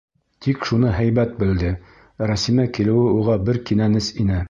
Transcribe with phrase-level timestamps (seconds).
[0.45, 1.71] Тик шуны һәйбәт белде:
[2.33, 4.39] Рәсимә килеүе уға бер кинәнес ине.